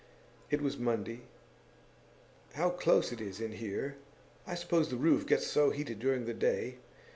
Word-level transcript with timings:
It 0.49 0.61
was 0.63 0.79
Monday. 0.79 1.21
'How 2.53 2.71
close 2.71 3.11
it 3.11 3.21
is 3.21 3.39
in 3.39 3.51
here! 3.51 3.97
I 4.47 4.55
suppose 4.55 4.89
the 4.89 4.97
roof 4.97 5.27
gets 5.27 5.45
so 5.45 5.69
heated 5.69 5.99
during 5.99 6.25
the 6.25 6.33
day. 6.33 6.77